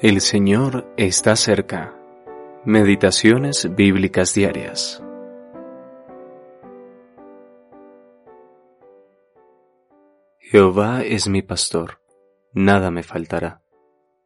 [0.00, 1.92] El Señor está cerca.
[2.64, 5.02] Meditaciones bíblicas diarias.
[10.38, 12.00] Jehová es mi pastor,
[12.52, 13.64] nada me faltará.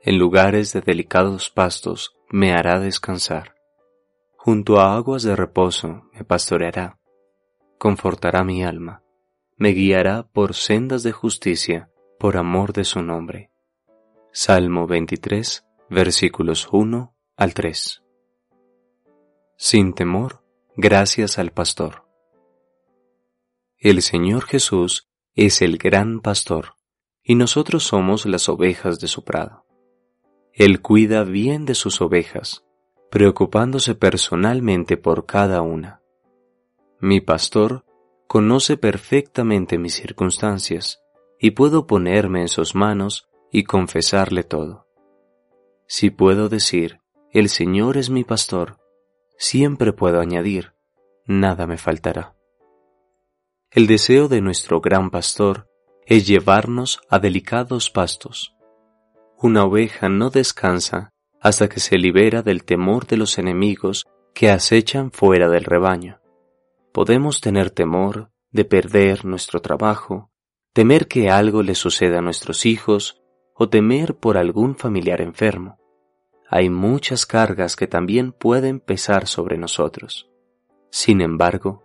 [0.00, 3.54] En lugares de delicados pastos me hará descansar.
[4.38, 6.98] Junto a aguas de reposo me pastoreará.
[7.76, 9.02] Confortará mi alma.
[9.58, 13.50] Me guiará por sendas de justicia, por amor de su nombre.
[14.30, 18.02] Salmo 23, versículos 1 al 3.
[19.56, 20.44] Sin temor,
[20.76, 22.04] gracias al pastor.
[23.78, 26.74] El Señor Jesús es el gran pastor,
[27.22, 29.64] y nosotros somos las ovejas de su prado.
[30.52, 32.66] Él cuida bien de sus ovejas,
[33.10, 36.02] preocupándose personalmente por cada una.
[37.00, 37.86] Mi pastor
[38.26, 41.00] conoce perfectamente mis circunstancias,
[41.40, 44.86] y puedo ponerme en sus manos y confesarle todo.
[45.86, 47.00] Si puedo decir,
[47.32, 48.78] el Señor es mi pastor,
[49.38, 50.74] siempre puedo añadir,
[51.26, 52.34] nada me faltará.
[53.70, 55.68] El deseo de nuestro gran pastor
[56.06, 58.54] es llevarnos a delicados pastos.
[59.36, 65.12] Una oveja no descansa hasta que se libera del temor de los enemigos que acechan
[65.12, 66.20] fuera del rebaño.
[66.92, 70.30] Podemos tener temor de perder nuestro trabajo,
[70.72, 73.17] temer que algo le suceda a nuestros hijos
[73.58, 75.78] o temer por algún familiar enfermo.
[76.48, 80.30] Hay muchas cargas que también pueden pesar sobre nosotros.
[80.90, 81.82] Sin embargo,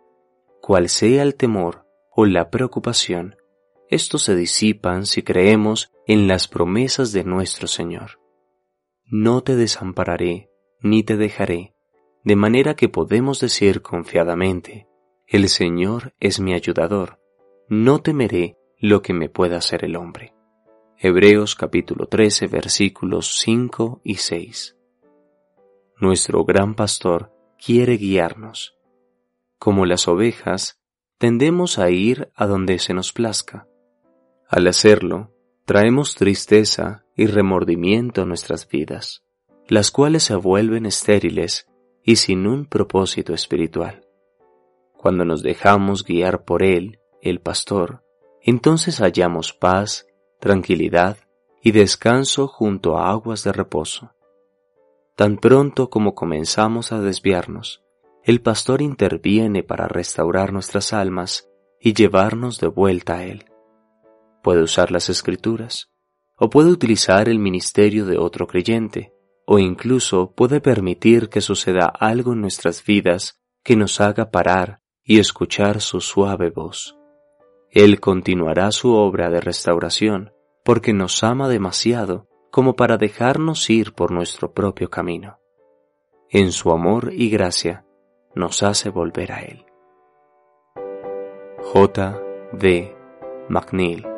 [0.61, 3.35] cual sea el temor o la preocupación,
[3.89, 8.19] estos se disipan si creemos en las promesas de nuestro Señor.
[9.05, 10.49] No te desampararé
[10.79, 11.73] ni te dejaré,
[12.23, 14.87] de manera que podemos decir confiadamente,
[15.27, 17.19] el Señor es mi ayudador,
[17.67, 20.33] no temeré lo que me pueda hacer el hombre.
[20.97, 24.77] Hebreos capítulo 13 versículos 5 y 6.
[25.99, 28.77] Nuestro gran pastor quiere guiarnos.
[29.59, 30.79] Como las ovejas,
[31.17, 33.67] tendemos a ir a donde se nos plazca.
[34.47, 35.33] Al hacerlo,
[35.65, 39.23] traemos tristeza y remordimiento a nuestras vidas,
[39.67, 41.67] las cuales se vuelven estériles
[42.03, 44.05] y sin un propósito espiritual.
[44.93, 48.03] Cuando nos dejamos guiar por Él, el pastor,
[48.41, 50.05] entonces hallamos paz
[50.43, 51.19] tranquilidad
[51.61, 54.11] y descanso junto a aguas de reposo.
[55.15, 57.81] Tan pronto como comenzamos a desviarnos,
[58.25, 61.49] el pastor interviene para restaurar nuestras almas
[61.79, 63.45] y llevarnos de vuelta a Él.
[64.41, 65.93] Puede usar las escrituras,
[66.35, 69.13] o puede utilizar el ministerio de otro creyente,
[69.45, 75.19] o incluso puede permitir que suceda algo en nuestras vidas que nos haga parar y
[75.19, 76.97] escuchar su suave voz.
[77.75, 80.31] Él continuará su obra de restauración
[80.63, 85.39] porque nos ama demasiado como para dejarnos ir por nuestro propio camino.
[86.29, 87.83] En su amor y gracia
[88.35, 89.65] nos hace volver a Él.
[91.63, 92.21] J.
[92.53, 92.95] D.
[93.49, 94.12] McNeil